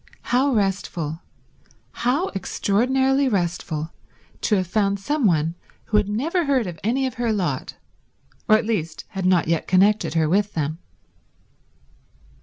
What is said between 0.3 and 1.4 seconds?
How restful,